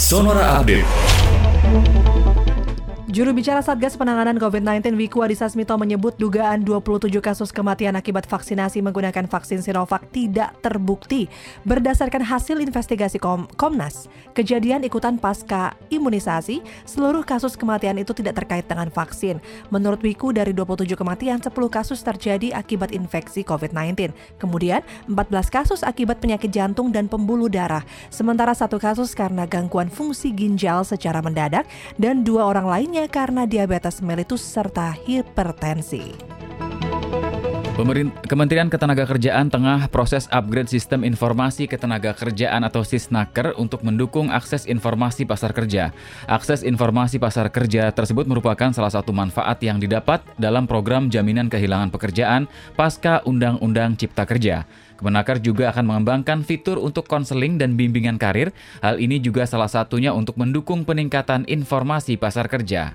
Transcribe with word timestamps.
Sonora 0.00 0.58
Update. 0.58 1.09
Juru 3.10 3.34
bicara 3.34 3.58
Satgas 3.58 3.98
Penanganan 3.98 4.38
COVID-19 4.38 4.94
Wiku 4.94 5.26
Adhisa 5.26 5.50
Smito 5.50 5.74
menyebut 5.74 6.14
dugaan 6.14 6.62
27 6.62 7.10
kasus 7.18 7.50
kematian 7.50 7.98
akibat 7.98 8.22
vaksinasi 8.22 8.78
menggunakan 8.86 9.26
vaksin 9.26 9.66
Sinovac 9.66 10.06
tidak 10.14 10.54
terbukti. 10.62 11.26
Berdasarkan 11.66 12.22
hasil 12.22 12.62
investigasi 12.62 13.18
Kom 13.18 13.50
Komnas, 13.58 14.06
kejadian 14.30 14.86
ikutan 14.86 15.18
pasca 15.18 15.74
imunisasi, 15.90 16.62
seluruh 16.86 17.26
kasus 17.26 17.58
kematian 17.58 17.98
itu 17.98 18.14
tidak 18.14 18.46
terkait 18.46 18.70
dengan 18.70 18.86
vaksin. 18.94 19.42
Menurut 19.74 19.98
Wiku, 20.06 20.30
dari 20.30 20.54
27 20.54 20.94
kematian, 20.94 21.42
10 21.42 21.50
kasus 21.66 22.06
terjadi 22.06 22.54
akibat 22.54 22.94
infeksi 22.94 23.42
COVID-19. 23.42 24.14
Kemudian, 24.38 24.86
14 25.10 25.50
kasus 25.50 25.82
akibat 25.82 26.22
penyakit 26.22 26.54
jantung 26.54 26.94
dan 26.94 27.10
pembuluh 27.10 27.50
darah. 27.50 27.82
Sementara 28.06 28.54
satu 28.54 28.78
kasus 28.78 29.18
karena 29.18 29.50
gangguan 29.50 29.90
fungsi 29.90 30.30
ginjal 30.30 30.86
secara 30.86 31.18
mendadak 31.18 31.66
dan 31.98 32.22
dua 32.22 32.46
orang 32.46 32.70
lainnya 32.70 32.99
karena 33.08 33.46
diabetes 33.46 34.02
mellitus 34.02 34.42
serta 34.42 34.92
hipertensi. 35.06 36.39
Kementerian 37.80 38.68
Ketenagakerjaan 38.68 39.48
tengah 39.48 39.88
proses 39.88 40.28
upgrade 40.28 40.68
sistem 40.68 41.00
informasi 41.00 41.64
ketenaga 41.64 42.12
kerjaan 42.12 42.60
atau 42.60 42.84
Sisnaker 42.84 43.56
untuk 43.56 43.80
mendukung 43.80 44.28
akses 44.28 44.68
informasi 44.68 45.24
pasar 45.24 45.56
kerja. 45.56 45.88
Akses 46.28 46.60
informasi 46.60 47.16
pasar 47.16 47.48
kerja 47.48 47.88
tersebut 47.88 48.28
merupakan 48.28 48.68
salah 48.76 48.92
satu 48.92 49.16
manfaat 49.16 49.64
yang 49.64 49.80
didapat 49.80 50.20
dalam 50.36 50.68
program 50.68 51.08
jaminan 51.08 51.48
kehilangan 51.48 51.88
pekerjaan 51.88 52.52
pasca 52.76 53.24
Undang-Undang 53.24 53.96
Cipta 53.96 54.28
Kerja. 54.28 54.68
Kemenaker 55.00 55.40
juga 55.40 55.72
akan 55.72 55.88
mengembangkan 55.88 56.44
fitur 56.44 56.76
untuk 56.76 57.08
konseling 57.08 57.56
dan 57.56 57.80
bimbingan 57.80 58.20
karir. 58.20 58.52
Hal 58.84 59.00
ini 59.00 59.24
juga 59.24 59.48
salah 59.48 59.72
satunya 59.72 60.12
untuk 60.12 60.36
mendukung 60.36 60.84
peningkatan 60.84 61.48
informasi 61.48 62.20
pasar 62.20 62.44
kerja. 62.44 62.92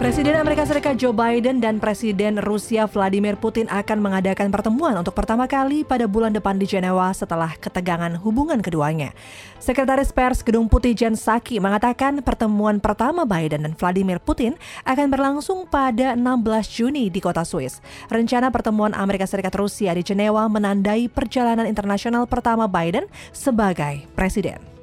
Presiden 0.00 0.40
Amerika 0.40 0.64
Serikat 0.64 0.96
Joe 0.96 1.12
Biden 1.12 1.60
dan 1.60 1.76
Presiden 1.76 2.40
Rusia 2.40 2.88
Vladimir 2.88 3.36
Putin 3.36 3.68
akan 3.68 4.00
mengadakan 4.00 4.48
pertemuan 4.48 4.96
untuk 4.96 5.12
pertama 5.12 5.44
kali 5.44 5.84
pada 5.84 6.08
bulan 6.08 6.32
depan 6.32 6.56
di 6.56 6.64
Jenewa 6.64 7.12
setelah 7.12 7.52
ketegangan 7.60 8.16
hubungan 8.16 8.64
keduanya. 8.64 9.12
Sekretaris 9.60 10.08
Pers 10.08 10.40
Gedung 10.40 10.72
Putih 10.72 10.96
Jen 10.96 11.20
Psaki 11.20 11.60
mengatakan 11.60 12.24
pertemuan 12.24 12.80
pertama 12.80 13.28
Biden 13.28 13.68
dan 13.68 13.76
Vladimir 13.76 14.24
Putin 14.24 14.56
akan 14.88 15.12
berlangsung 15.12 15.68
pada 15.68 16.16
16 16.16 16.24
Juni 16.72 17.12
di 17.12 17.20
kota 17.20 17.44
Swiss. 17.44 17.84
Rencana 18.08 18.48
pertemuan 18.48 18.96
Amerika 18.96 19.28
Serikat 19.28 19.52
Rusia 19.52 19.92
di 19.92 20.00
Jenewa 20.00 20.48
menandai 20.48 21.12
perjalanan 21.12 21.68
internasional 21.68 22.24
pertama 22.24 22.64
Biden 22.64 23.04
sebagai 23.36 24.08
presiden. 24.16 24.79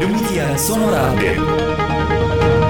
Demikian 0.00 0.58
Sonora 0.58 1.08
Update. 1.12 2.65